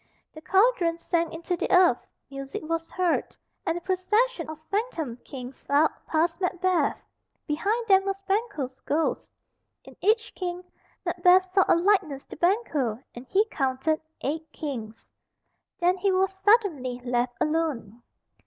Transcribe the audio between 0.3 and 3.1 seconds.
The cauldron sank into the earth; music was